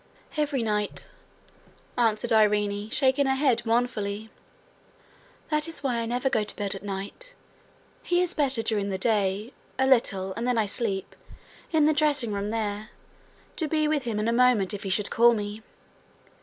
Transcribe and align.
'Every 0.35 0.63
night,' 0.63 1.11
answered 1.95 2.33
Irene, 2.33 2.89
shaking 2.89 3.27
her 3.27 3.35
head 3.35 3.63
mournfully. 3.67 4.31
'That 5.51 5.67
is 5.67 5.83
why 5.83 5.97
I 5.99 6.07
never 6.07 6.27
go 6.27 6.43
to 6.43 6.55
bed 6.55 6.73
at 6.73 6.81
night. 6.81 7.35
He 8.01 8.19
is 8.19 8.33
better 8.33 8.63
during 8.63 8.89
the 8.89 8.97
day 8.97 9.53
a 9.77 9.85
little, 9.85 10.33
and 10.33 10.47
then 10.47 10.57
I 10.57 10.65
sleep 10.65 11.15
in 11.71 11.85
the 11.85 11.93
dressing 11.93 12.33
room 12.33 12.49
there, 12.49 12.89
to 13.57 13.67
be 13.67 13.87
with 13.87 14.01
him 14.05 14.17
in 14.17 14.27
a 14.27 14.33
moment 14.33 14.73
if 14.73 14.81
he 14.81 14.89
should 14.89 15.11
call 15.11 15.35
me. 15.35 15.61